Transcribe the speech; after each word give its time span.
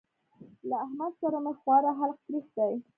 له 0.69 0.75
احمد 0.85 1.11
سره 1.21 1.37
مې 1.43 1.53
خورا 1.59 1.91
حلق 1.99 2.17
تريخ 2.25 2.45
دی. 2.57 2.73